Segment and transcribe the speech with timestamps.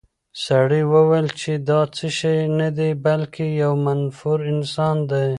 [0.45, 5.27] سړي وویل چې دا څه شی نه دی، بلکې یو منفور انسان دی.